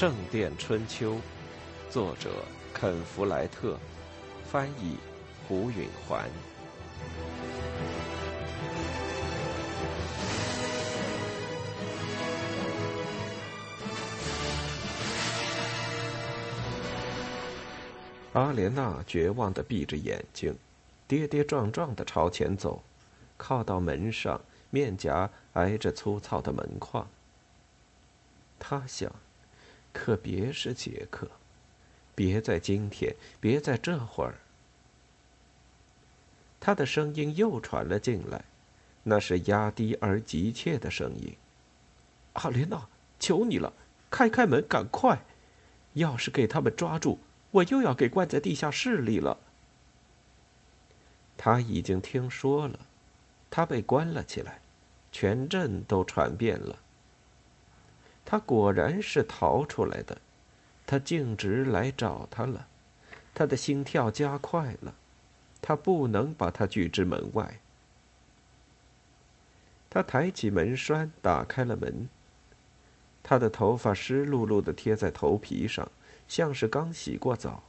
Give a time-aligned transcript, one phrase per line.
[0.00, 1.16] 圣殿春秋》，
[1.90, 2.30] 作者
[2.72, 3.78] 肯·弗莱特，
[4.50, 4.96] 翻译
[5.46, 6.26] 胡允环。
[18.32, 20.56] 阿莲娜绝望的闭着眼睛，
[21.06, 22.82] 跌跌撞撞的朝前走，
[23.36, 24.40] 靠到门上，
[24.70, 27.06] 面颊挨着粗糙的门框。
[28.58, 29.12] 他想，
[29.92, 31.30] 可别是杰克，
[32.14, 34.34] 别在今天，别在这会儿。
[36.58, 38.44] 他的声音又传了进来，
[39.02, 41.36] 那是压低而急切的声音
[42.34, 42.86] ：“阿莲娜，
[43.18, 43.72] 求你了，
[44.10, 45.24] 开开门，赶快！
[45.94, 47.18] 要是给他们抓住……”
[47.52, 49.36] 我又要给关在地下室里了。
[51.36, 52.78] 他已经听说了，
[53.50, 54.60] 他被关了起来，
[55.10, 56.78] 全镇都传遍了。
[58.30, 60.16] 他果然是逃出来的，
[60.86, 62.68] 他径直来找他了，
[63.34, 64.94] 他的心跳加快了，
[65.60, 67.58] 他不能把他拒之门外。
[69.90, 72.08] 他抬起门栓，打开了门。
[73.20, 75.90] 他的头发湿漉漉的贴在头皮上。
[76.28, 77.64] 像是刚洗过澡，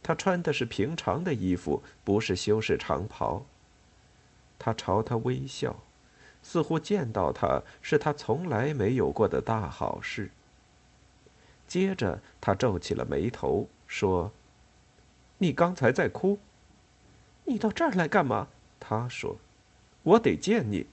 [0.00, 3.44] 他穿的是平常的衣服，不是修饰长袍。
[4.60, 5.74] 他朝他微笑，
[6.42, 10.30] 似乎见到他是他从来没有过的大好事。
[11.66, 14.30] 接着，他皱起了眉头，说
[15.38, 16.38] ：“你刚才在哭，
[17.44, 19.38] 你到这儿来干嘛？”他说
[20.02, 20.86] ：“我得见你，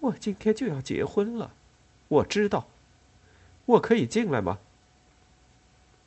[0.00, 1.52] 我今天就要结婚了，
[2.08, 2.68] 我知道，
[3.66, 4.58] 我可以进来吗？”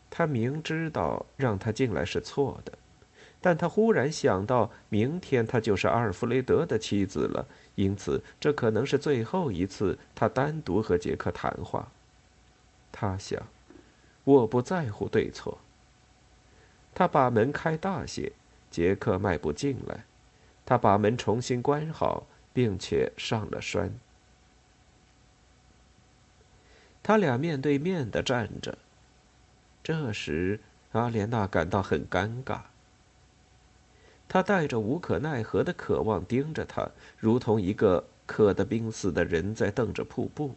[0.10, 2.74] 他明知道让他进来是错的，
[3.42, 11.92] 但他忽然想到，明天他就是阿尔弗雷德的妻子了，因此这可能是最后一次他单独和杰克谈话。
[12.92, 13.42] 他想，
[14.24, 15.58] 我不在乎对错。
[16.94, 18.32] 他把门开大些，
[18.70, 20.04] 杰克迈步进来，
[20.66, 23.92] 他把门重新关好，并且上了栓。
[27.02, 28.78] 他俩面对面的站着。
[29.82, 30.60] 这时，
[30.92, 32.60] 阿莲娜感到很尴尬。
[34.32, 40.56] 他带着无可奈何的渴望盯着他，如同一个渴得濒死的人在瞪着瀑布。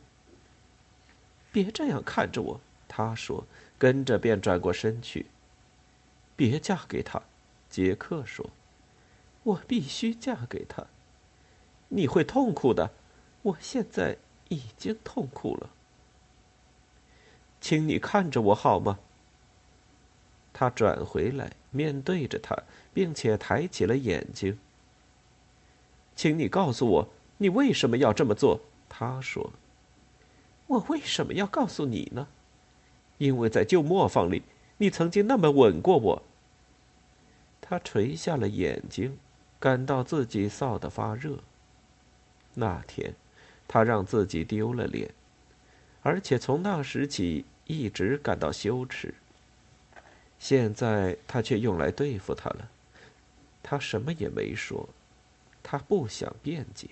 [1.51, 3.45] 别这样看着我，他说，
[3.77, 5.27] 跟着便转过身去。
[6.37, 7.21] 别嫁给他，
[7.69, 8.49] 杰克说。
[9.43, 10.87] 我必须嫁给他。
[11.89, 12.93] 你会痛苦的，
[13.43, 14.19] 我现在
[14.51, 15.71] 已经痛苦了。
[17.61, 19.01] 请你看着我好吗？
[20.55, 22.57] 他转回来，面对着他，
[22.95, 24.57] 并且抬起了眼睛。
[26.17, 28.61] 请你告诉我，你为什么要这么做？
[28.89, 29.53] 他说
[30.69, 32.29] ：“我为什么要告诉你呢？
[33.19, 34.43] 因为在旧磨坊里，
[34.79, 36.23] 你曾经那么吻过我。”
[37.61, 39.19] 他垂下了眼睛，
[39.59, 41.41] 感到自己臊得发热。
[42.55, 43.13] 那天，
[43.67, 45.11] 他让自己丢了脸，
[46.03, 49.13] 而且从那时起一直感到羞耻。
[50.45, 52.69] 现在他却用来对付他了。
[53.63, 54.91] 他什么也没说，
[55.63, 56.91] 他不想辩解。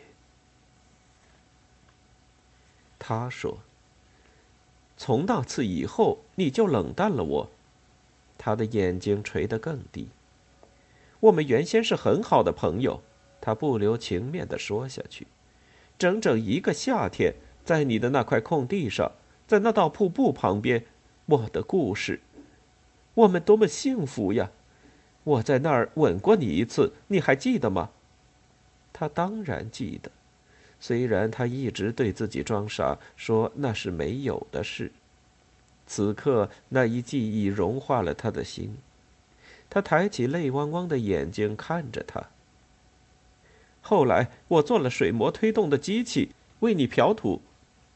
[2.98, 3.58] 他说
[4.96, 7.50] ：“从那次以后，你就冷淡了我。”
[8.38, 10.08] 他的眼睛垂得更低。
[11.20, 13.02] 我们原先是很好的朋友，
[13.42, 15.26] 他不留情面的说下去。
[15.98, 17.34] 整整一个夏天，
[17.66, 19.12] 在你的那块空地上，
[19.46, 20.86] 在那道瀑布旁边，
[21.26, 22.22] 我的故事。
[23.14, 24.50] 我们多么幸福呀！
[25.24, 27.90] 我在那儿吻过你一次，你还记得吗？
[28.92, 30.10] 他当然记得，
[30.80, 34.90] 虽然他一直对自己装傻，说那是没有的事。
[35.87, 38.76] 此刻，那一记忆融化了他的心。
[39.69, 42.28] 他抬起泪汪汪的眼睛看着他。
[43.81, 47.40] 后来，我做了水磨推动的机器，为你漂土。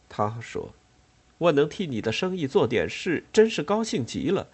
[0.09, 0.73] 他说
[1.39, 4.49] ：“我能替你的生意做点事，真是高兴极了。”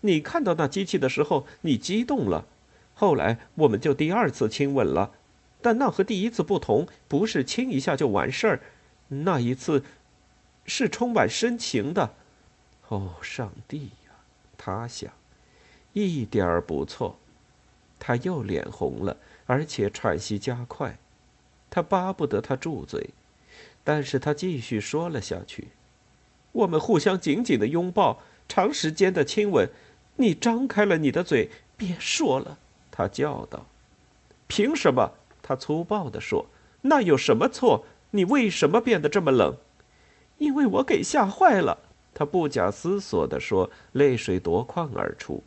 [0.00, 2.46] 你看到那机器的时候，你激动了。
[2.94, 5.12] 后来我们就第二次亲吻了，
[5.60, 8.60] 但那和第一次不同，不是亲一下就完事儿，
[9.08, 9.84] 那一次
[10.66, 12.14] 是充满深情的。
[12.88, 14.12] 哦，上帝呀！
[14.56, 15.12] 他想，
[15.92, 17.18] 一点儿不错。
[18.00, 19.16] 他又脸红了，
[19.46, 20.98] 而且喘息加快。
[21.70, 23.10] 他巴不得他住嘴，
[23.84, 25.68] 但是他继续说了下去。
[26.52, 29.68] 我们互相紧紧的拥抱，长时间的亲吻。
[30.20, 32.58] 你张开了你的嘴，别说了！
[32.90, 33.66] 他叫道。
[34.48, 36.46] “凭什么？”他粗暴地说。
[36.82, 37.84] “那有什么错？
[38.10, 39.56] 你为什么变得这么冷
[40.38, 41.78] ？”“因为我给吓坏了。”
[42.14, 45.42] 他不假思索地说，泪水夺眶而出。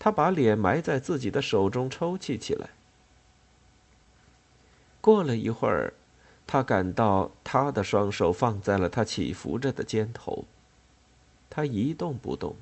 [0.00, 2.70] 他把脸埋在自己的手中，抽泣起来。
[5.00, 5.94] 过了一会儿，
[6.44, 10.44] 他感到他的双手放在了他起伏着的肩头。
[11.48, 12.56] 他一动不动。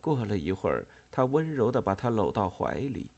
[0.00, 3.10] 过了一会儿，他温柔地把她搂到怀里。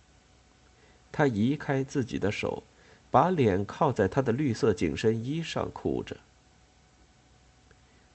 [1.10, 2.62] 他移开自己的手，
[3.10, 6.16] 把脸靠在他的绿色紧身衣上，哭着。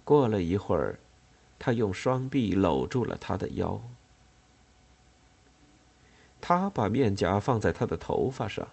[0.03, 0.99] 过了一会儿，
[1.59, 3.79] 他用双臂搂住了他的腰。
[6.41, 8.67] 他把面颊放在他的头发上。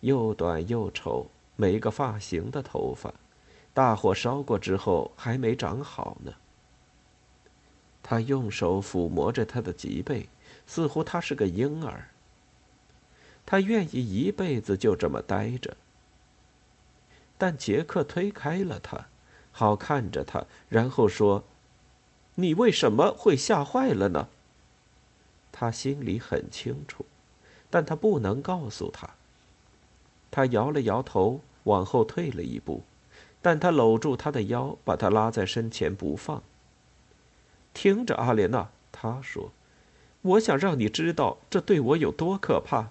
[0.00, 1.26] 又短又丑，
[1.56, 3.12] 没个发型的头发，
[3.74, 6.32] 大火烧过之后还没长好呢。
[8.08, 10.28] 他用手抚摸着他的脊背，
[10.64, 12.10] 似乎他是个婴儿。
[13.44, 15.76] 他愿意一辈子就这么待着。
[17.36, 19.06] 但杰克推开了他。
[19.50, 21.42] 好看着他，然后说
[22.36, 24.28] ：“你为什么会吓坏了呢？”
[25.50, 27.06] 他心里很清楚，
[27.70, 29.10] 但他不能告诉他。
[30.30, 32.82] 他摇了摇头，往后退了一步，
[33.40, 36.42] 但他搂住他的腰，把他拉在身前不放。
[37.76, 39.52] 听着，阿莲娜，他说
[40.22, 42.88] ：“我想让你知道这对我有多可怕。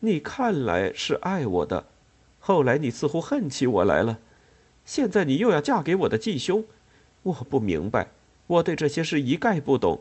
[0.00, 1.86] 你看来是爱我的，
[2.40, 4.18] 后来你似乎恨起我来了。”
[4.84, 6.64] 现在你又要嫁给我的继兄，
[7.22, 8.08] 我不明白，
[8.48, 10.00] 我对这些事一概不懂。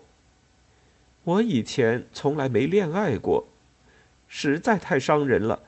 [1.25, 3.45] 我以前从来没恋爱过，
[4.27, 5.59] 实在太伤人了，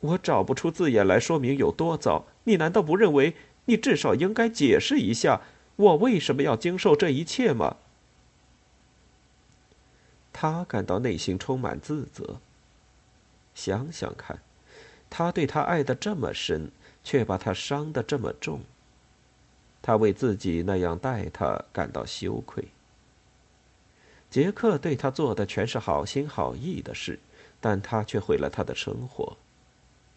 [0.00, 2.24] 我找不出字眼来说明有多糟。
[2.42, 3.34] 你难道不认为
[3.66, 5.42] 你至少应该解释一下
[5.76, 7.76] 我为什么要经受这一切吗？
[10.32, 12.40] 他感到内心充满自责。
[13.54, 14.40] 想想看，
[15.08, 16.70] 他对他爱的这么深。
[17.06, 18.62] 却把他伤得这么重。
[19.80, 22.64] 他为自己那样待他感到羞愧。
[24.28, 27.20] 杰克对他做的全是好心好意的事，
[27.60, 29.36] 但他却毁了他的生活。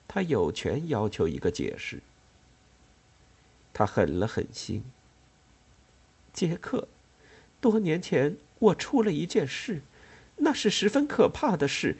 [0.08, 2.02] 他有权要求一个解释。
[3.72, 4.84] 他狠了狠心。
[6.40, 6.88] 杰克，
[7.60, 9.82] 多年前我出了一件事，
[10.38, 11.98] 那是十分可怕的事。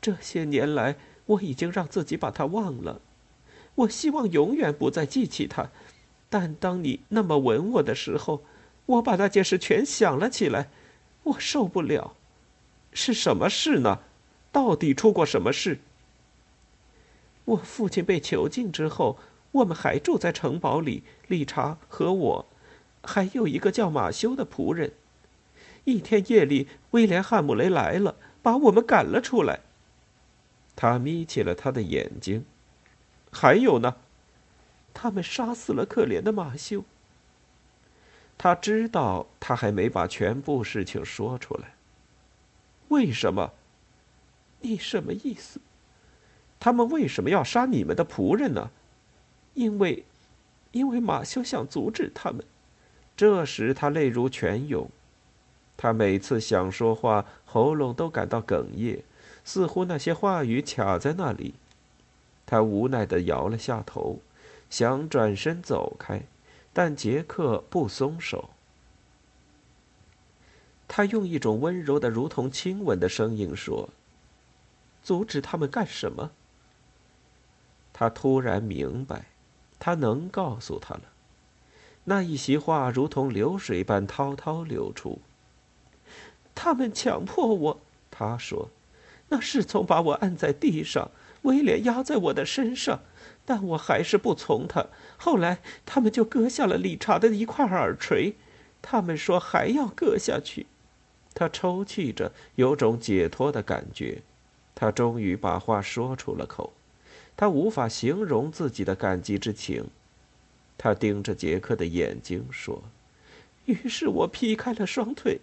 [0.00, 0.96] 这些年来，
[1.26, 3.00] 我已经让自己把它忘了。
[3.76, 5.70] 我希望永远不再记起他，
[6.28, 8.42] 但当你那么吻我的时候，
[8.86, 10.70] 我把那件事全想了起来，
[11.22, 12.16] 我受不了。
[12.92, 14.00] 是什么事呢？
[14.50, 15.78] 到底出过什么事？
[17.44, 19.20] 我父亲被囚禁之后，
[19.52, 22.46] 我们还住在城堡里，理查和我，
[23.02, 24.92] 还有一个叫马修的仆人。
[25.84, 29.60] 一天夜里，威廉·汉姆雷来了，把我们赶了出来。
[30.76, 32.44] 他眯起了他的眼睛。
[33.32, 33.96] 还有呢，
[34.92, 36.84] 他们杀死了可怜的马修。
[38.36, 41.74] 他知道他还没把全部事情说出来。
[42.88, 43.52] 为什么？
[44.60, 45.60] 你什么意思？
[46.60, 48.70] 他们为什么要杀你们的仆人呢？
[49.54, 50.04] 因为，
[50.72, 52.44] 因为马修想阻止他们。
[53.18, 54.88] 这时他泪如泉涌。
[55.76, 59.02] 他每次想说话，喉咙都感到哽咽，
[59.44, 61.54] 似乎那些话语卡在那里。
[62.46, 64.20] 他无奈地摇了下头，
[64.70, 66.22] 想转身走开，
[66.72, 68.50] 但杰克不松手。
[70.86, 73.88] 他用一种温柔的、如同亲吻的声音说
[75.02, 76.30] ：“阻止他们干什么？”
[77.92, 79.26] 他突然明白，
[79.80, 81.02] 他能告诉他了。
[82.08, 85.18] 那一席话如同流水般滔滔流出。
[86.54, 88.70] 他们强迫我，他说
[89.28, 91.10] ：“那侍从把我按在地上。”
[91.42, 93.00] 威廉压在我的身上，
[93.44, 94.86] 但我还是不从他。
[95.16, 98.34] 后来他们就割下了理查的一块耳垂，
[98.82, 100.66] 他们说还要割下去。
[101.34, 104.22] 他抽泣着，有种解脱的感觉。
[104.74, 106.72] 他终于把话说出了口。
[107.36, 109.88] 他无法形容自己的感激之情。
[110.78, 112.82] 他盯着杰克的眼睛说
[113.66, 115.40] ：“于是我劈开了双腿。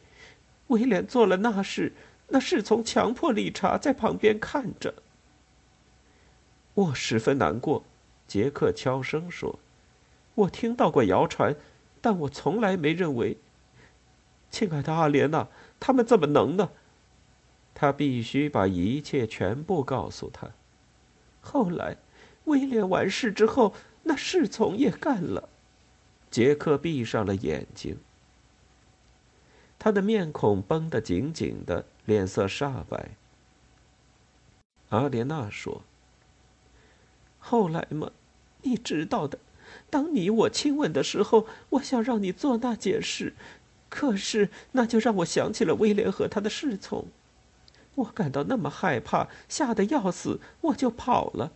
[0.68, 1.92] 威廉做了那事，
[2.30, 4.96] 那是从强迫理查在旁边看着。”
[6.74, 7.84] 我十分难过，
[8.28, 9.60] 杰克悄声说
[10.34, 11.56] ：“我听到过谣传，
[12.02, 13.38] 但我从来没认为。
[14.50, 15.48] 亲爱的阿莲娜，
[15.80, 16.70] 他们怎么能呢？”
[17.76, 20.50] 他必须把一切全部告诉他。
[21.42, 21.98] 后来，
[22.46, 23.74] 威廉完事之后，
[24.06, 25.50] 那侍从也干了。
[26.32, 27.98] 杰克闭上了眼睛，
[29.78, 33.12] 他的面孔绷得紧紧的，脸色煞白。
[34.90, 35.84] 阿莲娜说。
[37.40, 38.12] 后来嘛，
[38.64, 39.38] 你知道的，
[39.90, 43.34] 当你我亲吻的时候，我想让你做那件事，
[43.88, 47.06] 可是那就让我想起了威廉和他的侍从。
[47.96, 51.52] 我感到那么害怕，吓得要死，我就跑了。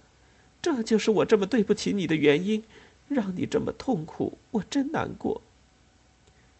[0.61, 2.63] 这就是我这么对不起你的原因，
[3.07, 5.41] 让你这么痛苦，我真难过。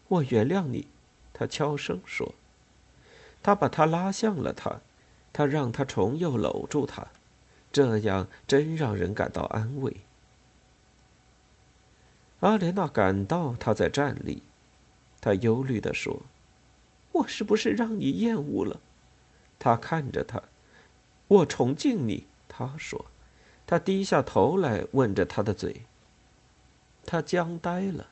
[0.08, 0.88] 我原谅你，
[1.32, 2.34] 他悄声说。
[3.42, 4.80] 他把他拉向了他，
[5.32, 7.06] 他让他重又搂住他，
[7.72, 9.96] 这样真让人感到安慰。
[12.40, 14.42] 阿莲娜感到他在站立，
[15.20, 16.22] 他忧虑地说
[17.12, 18.80] ：“我是不是让你厌恶了？”
[19.58, 20.42] 他看着他，
[21.28, 22.26] 我崇敬你。
[22.48, 23.06] 他说，
[23.70, 25.82] 他低下头来吻着他的嘴。
[27.06, 28.08] 他僵呆了，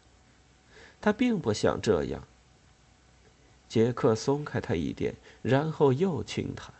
[1.00, 2.22] 他并不想这样。
[3.68, 6.72] 杰克松开他一点，然后又亲他，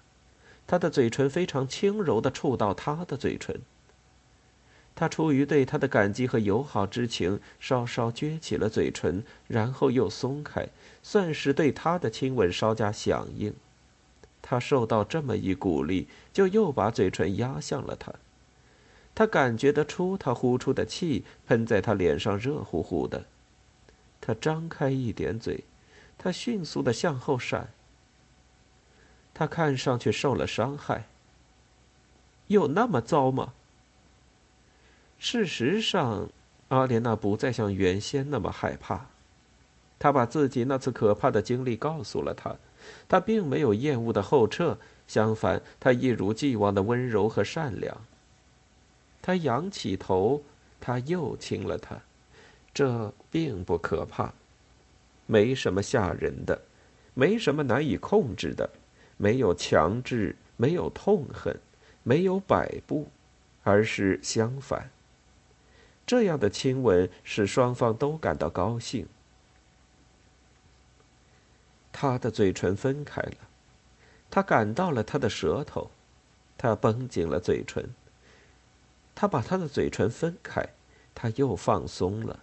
[0.65, 3.61] 他的嘴唇非常轻柔的触到他的嘴唇。
[4.95, 10.69] 他出于对他的感激和友好之情，稍稍撅起了嘴唇，然后又松开，
[11.03, 13.53] 算是对他的亲吻稍加响应。
[14.41, 18.15] 他受到这么一鼓励，就又把嘴唇压向了他。
[19.19, 23.25] 他感觉得出，他呼出的气喷在他脸上，热乎乎的。
[24.21, 25.65] 他张开一点嘴，
[26.17, 27.71] 他迅速的向后闪。
[29.35, 31.07] 他看上去受了伤害。
[32.47, 33.55] 有那么糟吗？
[35.19, 36.29] 事实上，
[36.69, 39.07] 阿莲娜不再像原先那么害怕。
[39.99, 42.55] 他把自己那次可怕的经历告诉了他。
[43.09, 48.01] 他并没有厌恶的后撤，相反，他一如既往的温柔和善良。
[49.21, 50.43] 他仰起头，
[50.81, 52.01] 他又亲了他，
[52.73, 54.33] 这并不可怕，
[55.27, 56.61] 没什么吓人的，
[57.15, 58.71] 没什么难以控制的，
[59.17, 61.59] 没有强制，没有痛恨，
[62.03, 63.09] 没有摆布，
[63.65, 64.91] 而是相反。
[66.07, 69.07] 这样的亲吻使双方都感到高兴。
[71.93, 73.37] 他的嘴唇分开了，
[74.31, 75.91] 他感到了他的舌头，
[76.57, 77.85] 他绷紧了嘴唇。
[79.21, 80.65] 他把他的嘴唇分开，
[81.13, 82.39] 他又放松了。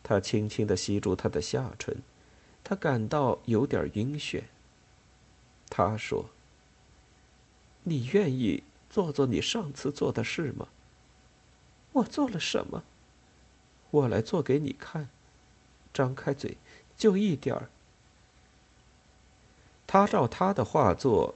[0.00, 2.00] 他轻轻的吸住他的下唇，
[2.62, 4.44] 他感到有点晕眩。
[5.68, 6.26] 他说
[7.82, 10.68] ：“你愿意做做你上次做的事吗？”
[11.90, 12.84] 我做了什么？
[13.90, 15.08] 我来做给你看。
[15.92, 16.56] 张开嘴，
[16.96, 17.68] 就一点儿。
[19.84, 21.34] 他照他的画作，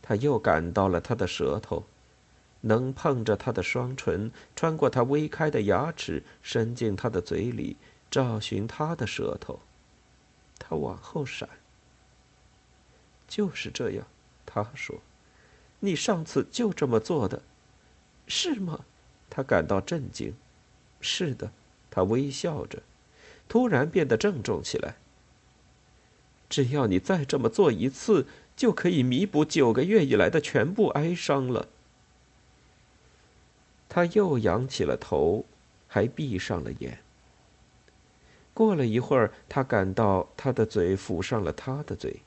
[0.00, 1.84] 他又感到了他的舌头，
[2.62, 7.76] 能碰着他的双唇，穿过他微开的牙齿，伸进他的嘴里，
[8.10, 9.60] 找寻他的舌头。
[10.58, 11.48] 他往后闪。
[13.28, 14.06] 就是这样，
[14.46, 14.96] 他说
[15.80, 17.42] ：“你上次就这么做的，
[18.26, 18.84] 是吗？”
[19.30, 20.34] 他感到震惊。
[21.00, 21.52] 是的，
[21.90, 22.82] 他微笑着，
[23.48, 24.96] 突然变得郑重起来。
[26.48, 31.68] 只要你再这么做一次，就可以弥补九个月以来的全部哀伤了。
[33.88, 35.44] 他又仰起了头，
[35.86, 36.98] 还闭上了眼。
[38.52, 42.20] 过了一会儿，他感到他的嘴抚上了他的嘴。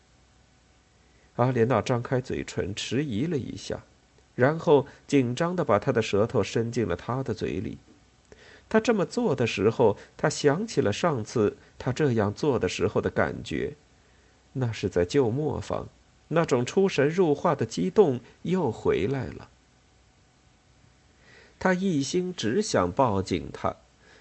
[1.35, 3.83] 阿莲娜张开嘴唇，迟疑了一下，
[4.35, 7.77] 然后紧张的把他的舌头伸进了他的嘴里。
[8.69, 13.75] 他这么做的时候，他想起了上次他这样做的时候的感觉。
[14.53, 15.87] 那是在旧磨坊，
[16.29, 19.49] 那种出神入化的激动又回来了。
[21.61, 23.75] 他一心只想抱紧她，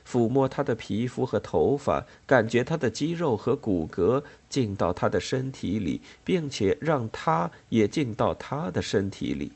[0.06, 9.52] 抚摸她的皮肤和头发，感觉她的肌肉和骨骼进到他的身体里，并且让他也进到他的身体里。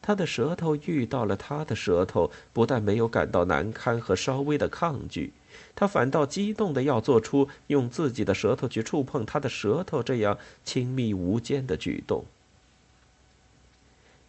[0.00, 5.32] 他的舌头遇到了他的舌头，不但没有感到难堪和稍微的抗拒。
[5.76, 12.24] 他反倒激动的要做出用自己的舌头去触碰他的舌头这样亲密无间的举动。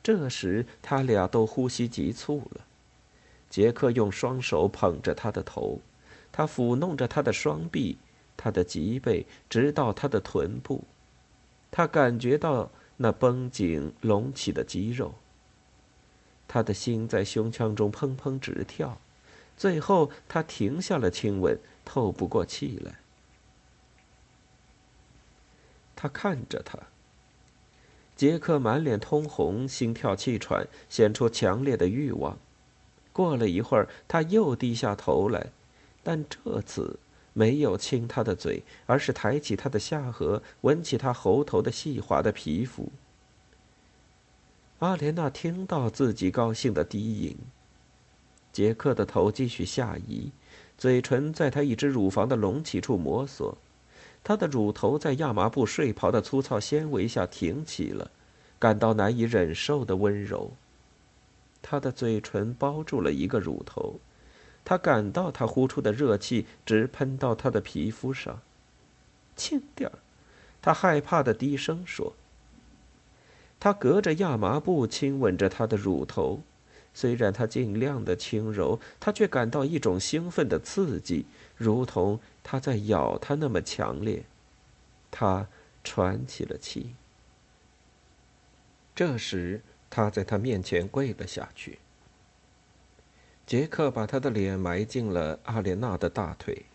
[0.04, 2.66] 这时，他俩都呼吸急促了。
[3.50, 5.80] 杰克用双手捧着他的头，
[6.32, 7.98] 他抚弄着他的双臂、
[8.36, 10.84] 他的脊背，直到他的臀部。
[11.72, 15.16] 他感觉到那绷紧隆起的肌肉。
[16.48, 19.00] 他的心在胸腔中砰砰直跳。
[19.56, 22.96] 最后，他停下了亲吻，透不过气来。
[25.96, 26.78] 他看着他。
[28.24, 32.38] 杰克满脸通红，心跳气喘，显出强烈的欲望。
[33.12, 35.48] 过了一会儿，他又低下头来，
[36.04, 36.98] 但这次
[37.34, 42.94] 没有亲他的嘴，而是抬起他的下颌，闻起他喉头的细滑的皮肤。
[44.80, 47.36] 阿莲娜听到自己高兴的低吟。
[48.54, 50.32] 杰克的头继续下移，
[50.78, 53.56] 嘴唇在他一只乳房的隆起处摩挲，
[54.24, 58.10] 他的乳头在亚麻布睡袍的粗糙纤维下挺起了，
[58.58, 60.54] 感到难以忍受的温柔。
[61.62, 64.00] 他的嘴唇包住了一个乳头，
[64.64, 68.40] 他感到他呼出的热气直喷到他的皮肤上。
[69.36, 70.00] 轻点儿，
[70.62, 72.14] 他害怕的低声说。
[73.60, 76.42] 他隔着亚麻布亲吻着她的乳头，
[76.94, 81.26] 虽然他尽量的轻柔，他却感到一种兴奋的刺激，
[81.56, 84.24] 如同他在咬他那么强烈。
[85.12, 85.48] 他
[85.84, 86.96] 喘起了气。
[88.96, 91.80] 这时，他在他面前跪了下去。
[93.46, 96.66] 杰克把他的脸埋进了阿莲娜的大腿。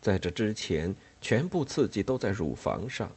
[0.00, 3.10] 在这之前，全部刺激都在乳房上。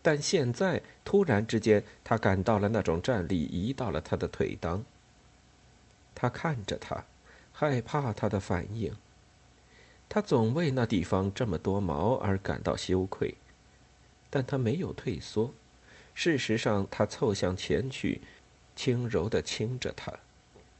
[0.00, 4.82] 但现在突然之间，他感到了那种战力移到了他的腿裆。
[6.14, 7.04] 他看着他，
[7.52, 8.94] 害怕他的反应。
[10.08, 13.34] 他总为那地方这么多毛而感到羞愧，
[14.30, 15.52] 但他没有退缩。
[16.14, 18.20] 事实上，他凑向前去，
[18.74, 20.12] 轻柔地亲着他，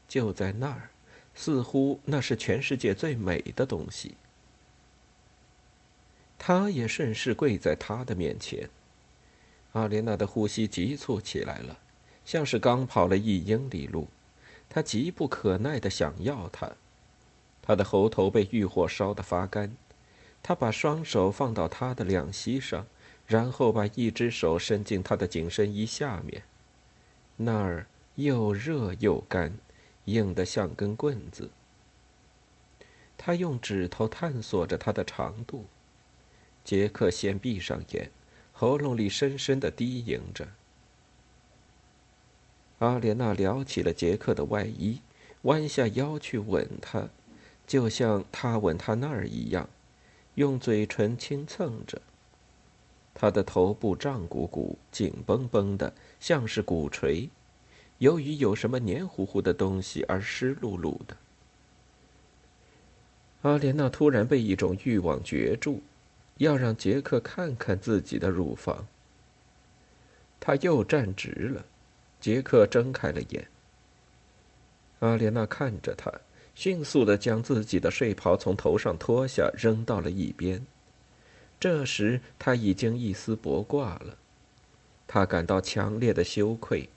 [0.09, 0.91] 就在那儿，
[1.35, 4.15] 似乎那是全世界最美的东西。
[6.39, 8.69] 他也顺势跪在他的面前。
[9.73, 11.79] 阿莲娜的呼吸急促起来了，
[12.25, 14.09] 像是刚跑了一英里路。
[14.71, 16.71] 她急不可耐地想要他
[17.69, 17.77] 他。
[17.77, 19.77] 的喉头被欲火烧得发干。
[20.43, 22.87] 他把双手放到他的两膝上，
[23.27, 26.43] 然后把一只手伸进他的紧身衣下面。
[27.37, 29.59] 那儿又热又干，
[30.07, 31.51] 硬得像根棍子。
[33.17, 35.67] 他用指头探索着他的长度。
[36.65, 38.11] 杰克先闭上眼。
[38.53, 40.49] 喉咙里深深的低吟着。
[42.81, 45.01] 阿莲娜撩起了杰克的外衣，
[45.43, 47.09] 弯下腰去吻他，
[47.69, 49.69] 就像他吻他那儿一样，
[50.35, 52.03] 用嘴唇轻蹭着。
[53.15, 57.31] 他的头部胀鼓鼓、紧绷绷的，像是鼓槌，
[57.99, 61.17] 由于有什么黏糊糊的东西而湿漉漉的。
[63.43, 65.81] 阿莲娜突然被一种欲望攫住。
[66.39, 68.87] 要让杰克看看自己的乳房。
[70.39, 71.65] 他又站直了，
[72.21, 73.49] 杰克睁开了眼。
[75.01, 76.13] 阿莲娜看着他，
[76.59, 80.67] 迅速的将自己的睡袍从头上脱下，扔到了一边。
[81.61, 84.19] 这时他已经一丝不挂了，
[85.07, 86.89] 他感到强烈的羞愧，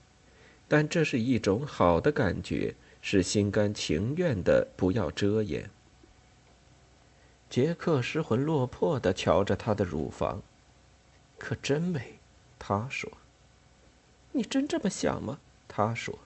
[0.66, 5.70] 但这是一种好的感觉，是心甘情愿的，不要遮掩。
[7.48, 10.42] 杰克失魂落魄的瞧着她的乳房，
[11.38, 12.18] 可真美，
[12.58, 13.08] 他说。
[14.32, 15.38] 你真这么想吗？
[15.68, 16.18] 他说。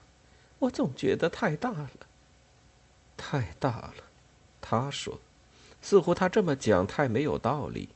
[0.57, 1.91] 我总觉得太大了。
[3.17, 3.95] 太大了，
[4.61, 5.19] 他说。
[5.79, 7.89] 似乎他这么讲太没有道理。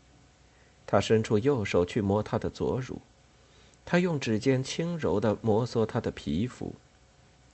[0.86, 3.02] 他伸出右手去摸她的左乳，
[3.86, 6.76] 他用指尖轻柔的摩挲她的皮肤，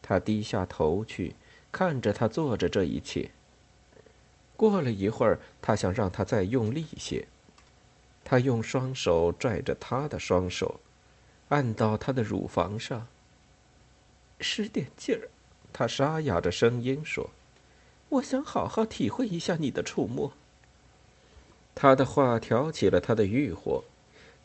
[0.02, 1.36] 他低下头去，
[1.72, 3.32] 看着她做着这一切。
[4.56, 7.28] 过了一会儿，他想让他再用力些。
[8.24, 10.80] 他用双手拽着他的双手，
[11.50, 13.08] 按到他的乳房上。
[14.40, 15.30] 使点劲儿，
[15.72, 17.30] 他沙哑着声音说
[18.10, 20.34] ：“我想好好体会一下你的触摸。”
[21.76, 23.84] 他的话挑起了他的欲火。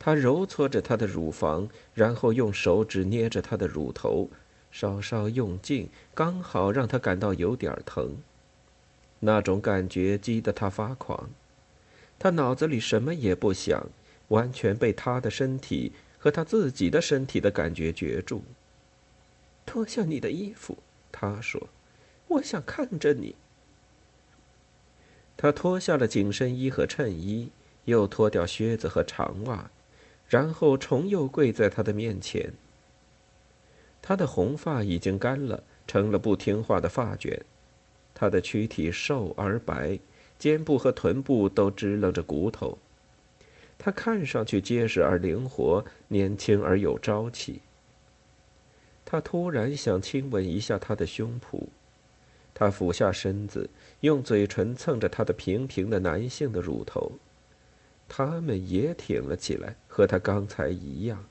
[0.05, 4.29] 他揉搓着他的乳房，然后用手指捏着他的乳头，
[4.73, 8.17] 稍稍用劲，刚好让他感到有点疼。
[9.21, 11.31] 那种感觉激得他发狂，
[12.19, 13.87] 他脑子里什么也不想，
[14.27, 18.43] 完全被他的身体和他自己的身体的感觉攫住。
[19.65, 20.79] 脱下你的衣服，
[21.13, 21.69] 他说
[22.27, 23.37] ：“我想看着你。”
[25.43, 27.51] 他脱下了紧身衣和衬衣，
[27.87, 29.69] 又脱掉靴子和长袜，
[30.29, 32.53] 然后重又跪在他的面前。
[34.01, 37.45] 他的红发已经干了，成了不听话的发卷。
[38.15, 39.99] 他的躯体瘦而白，
[40.39, 42.79] 肩部和臀部都支棱着骨头。
[43.77, 47.61] 他看上去结实而灵活，年轻而有朝气。
[49.05, 51.65] 他突然想亲吻一下他的胸脯，
[52.55, 53.69] 他俯下身子，
[54.01, 57.13] 用嘴唇蹭着他的平平的男性的乳头，
[58.09, 61.25] 他们也挺了起来，和他刚才一样。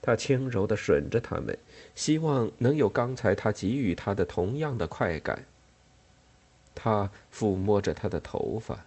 [0.00, 1.56] 他轻柔地吮着他们，
[1.94, 5.44] 希望能有刚才他给予他的同样的快感。
[6.74, 8.86] 他抚摸着她的头发，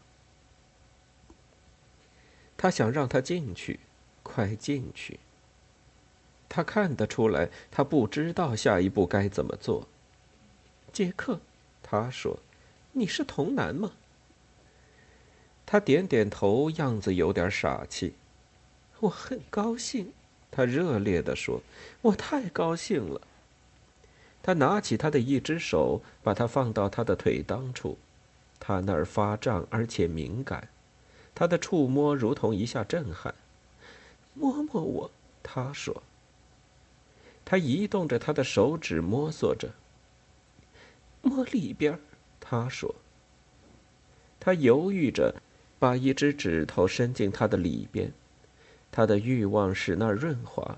[2.57, 3.79] 他想让她进去，
[4.23, 5.19] 快进去。
[6.49, 9.87] 他看得出来，他不知道下一步该怎么做。
[10.95, 11.41] 杰克，
[11.83, 12.39] 他说
[12.93, 13.91] ：“你是童男吗？”
[15.67, 18.13] 他点点头，样子有点傻气。
[19.01, 20.13] 我很高兴，
[20.49, 21.61] 他热烈地说
[22.01, 23.19] ：“我太高兴了。”
[24.41, 27.97] 他拿起他的一只手，把它放到他的腿裆处，
[28.57, 30.69] 他那儿发胀而且敏感，
[31.35, 33.35] 他的触摸如同一下震撼。
[34.33, 35.11] 摸摸我，
[35.43, 36.01] 他说。
[37.43, 39.69] 他移动着他的手指，摸索着。
[41.25, 41.99] 摸里边，
[42.39, 42.95] 他说。
[44.39, 45.35] 他犹豫着，
[45.79, 48.13] 把一只指头伸进他的里边，
[48.91, 50.77] 他的欲望使那儿润滑。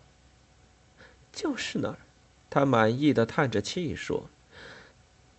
[1.34, 1.98] 就是那儿。
[2.50, 4.30] 他满意的叹着气说：“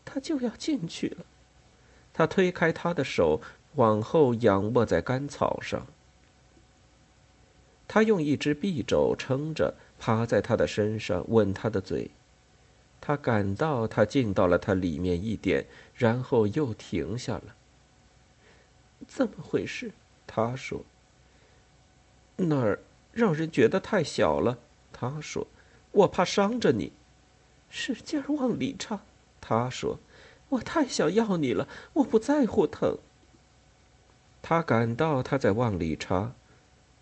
[0.05, 1.25] 他就要进去了。”
[2.12, 3.40] 他推开他的手，
[3.77, 5.87] 往后仰卧在干草上。
[7.88, 12.11] 他用一只臂肘撑着，趴在他的身上，吻他的嘴。
[13.09, 17.57] 他感到他进到了他里面一点，然后又停下了。
[19.07, 19.92] 怎么回事？
[20.27, 20.85] 他说
[22.37, 22.81] ：“那儿
[23.12, 24.59] 让人觉得太小了。”
[24.92, 25.47] 他说
[25.92, 26.92] ：“我怕伤着你。”
[27.71, 29.01] 使劲往里插，
[29.40, 29.99] 他说
[30.51, 32.99] ：“我太想要你了，我不在乎疼。”
[34.42, 36.35] 他感到他在往里插，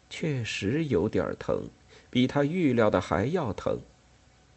[0.09, 1.64] 确实有点疼，
[2.11, 3.81] 比他预料的还要疼，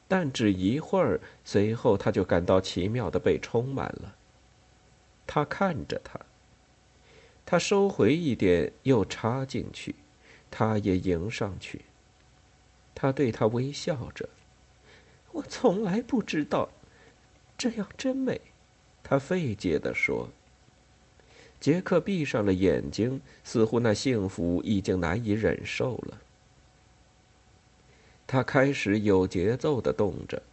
[0.10, 4.15] 但只一会儿，随后他就感到奇妙的被充满了。
[5.28, 6.19] 他看着他，
[7.45, 9.93] 他收回一点，又插进去，
[10.50, 11.82] 他也迎上去。
[12.95, 14.28] 他对他微笑着。
[15.32, 16.69] 我从来不知道，
[17.56, 18.41] 这样真美，
[19.04, 20.28] 他费解地说。
[21.60, 26.19] 杰克闭上了眼睛，似乎那幸福已经难以忍受了。
[28.32, 30.44] 他开始有节奏地动着，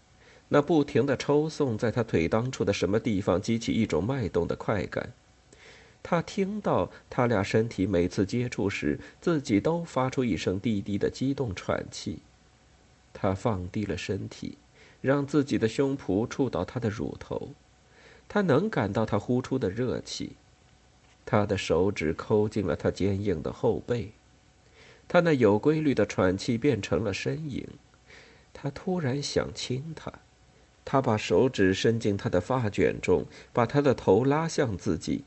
[0.49, 5.13] 那不停的抽送在他腿当处的什么地方激起一种脉动的快感。
[6.03, 12.21] 他听到他俩身体每次接触时，自己都发出一声低低的激动喘气。
[13.13, 14.57] 他放低了身体。
[15.03, 17.51] 让自己的胸脯触到他的乳头，
[18.27, 20.33] 他能感到他呼出的热气。
[21.25, 24.11] 他的手指抠进了他坚硬的后背，
[25.09, 27.67] 他那有规律的喘气变成了呻吟。
[28.53, 30.13] 他突然想亲她，
[30.85, 35.25] 他把手指伸进她的发卷中，把她的头拉向自己。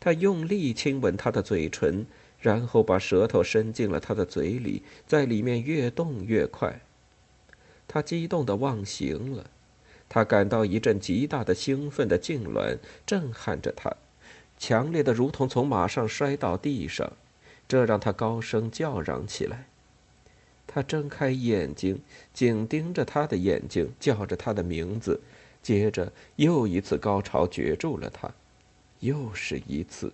[0.00, 2.06] 他用力亲吻她的嘴唇，
[2.40, 6.80] 然后把舌头伸进了她的嘴里，在里面越动越快。
[7.86, 9.50] 他激动的忘形了，
[10.08, 13.94] 他感到一阵极大的兴奋的痉挛震撼着他，
[14.58, 17.12] 强烈的如同从马上摔到地上，
[17.66, 19.66] 这让他高声叫嚷起来。
[20.66, 22.00] 他睁开眼睛，
[22.32, 25.20] 紧盯着他的眼睛，叫着他的名字，
[25.62, 28.32] 接着又一次高潮攫住了他，
[29.00, 30.12] 又是一次，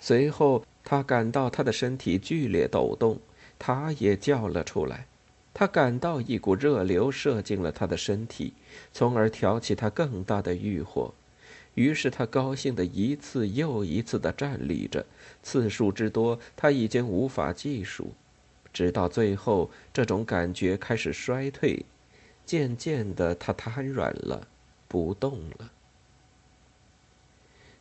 [0.00, 3.18] 随后他感到他的身体剧烈抖动，
[3.58, 5.06] 他也叫了出来。
[5.52, 8.54] 他感到一股热流射进了他的身体，
[8.92, 11.14] 从而挑起他更大的欲火。
[11.74, 15.04] 于是他高兴的一次又一次的站立着，
[15.42, 18.12] 次数之多他已经无法计数。
[18.72, 21.84] 直到最后，这种感觉开始衰退，
[22.44, 24.48] 渐渐的他瘫软了，
[24.88, 25.70] 不动了。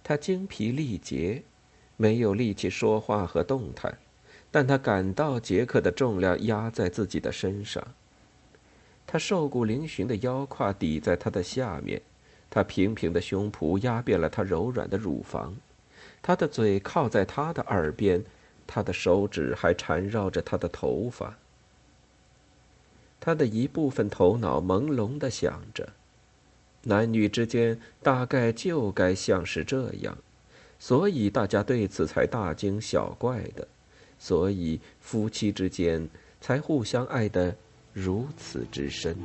[0.04, 1.44] 他精疲力竭，
[1.98, 3.98] 没有力气说话和动弹。
[4.52, 7.84] 但他感到杰克的重量压在自己的身上，
[9.08, 12.00] 他瘦骨嶙峋的腰胯抵在他的下面，
[12.54, 15.56] 他平平的胸脯压扁了他柔软的乳房，
[16.22, 18.24] 他的嘴靠在他的耳边，
[18.68, 21.36] 他的手指还缠绕着他的头发。
[23.20, 25.90] 他的一部分头脑朦胧的想着，
[26.84, 30.16] 男女之间大概就该像是这样，
[30.78, 33.68] 所以大家对此才大惊小怪的。
[34.20, 36.08] 所以，夫妻之间
[36.40, 37.56] 才互相爱得
[37.92, 39.18] 如此之深。